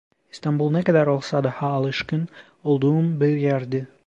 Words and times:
İstanbul 0.31 0.71
ne 0.71 0.83
kadar 0.83 1.07
olsa 1.07 1.43
daha 1.43 1.67
alışkın 1.67 2.27
olduğum 2.63 3.21
bir 3.21 3.37
yerdi. 3.37 3.87